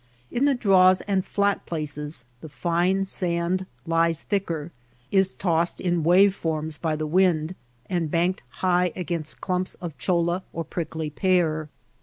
[0.31, 4.71] In the draws and flat places the fine sand lies thicker,
[5.11, 7.53] is tossed in wave forms by the wind,
[7.87, 11.69] and banked high against clumps of cholla or prickly pear.